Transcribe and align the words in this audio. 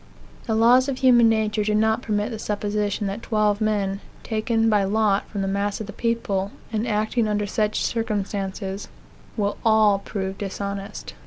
The 0.47 0.55
laws 0.55 0.89
of 0.89 0.97
human 0.97 1.29
nature 1.29 1.63
do 1.63 1.75
not 1.75 2.01
permit 2.01 2.31
the 2.31 2.39
supposition 2.39 3.05
that 3.05 3.21
twelve 3.21 3.61
men, 3.61 3.99
taken 4.23 4.67
by 4.67 4.83
lot 4.83 5.29
from 5.29 5.43
the 5.43 5.47
mass 5.47 5.79
of 5.79 5.85
the 5.85 5.93
people, 5.93 6.49
and 6.73 6.87
acting 6.87 7.27
under 7.27 7.45
such 7.45 7.83
circumstances, 7.85 8.87
will 9.37 9.57
all 9.63 9.99
prove 9.99 10.39
dishonest. 10.39 11.13